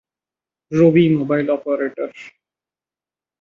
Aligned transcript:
Rabi 0.71 1.05
mobile 1.15 1.47
operator 1.55 2.09